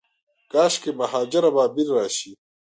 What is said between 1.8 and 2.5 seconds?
راشي